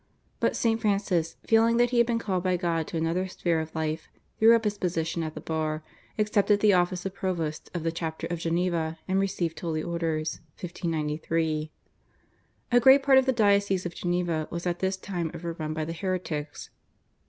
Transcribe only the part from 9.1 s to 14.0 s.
received Holy Orders (1593). A great part of the diocese of